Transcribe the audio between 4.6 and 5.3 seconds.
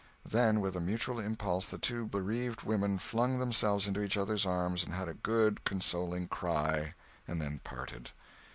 and had a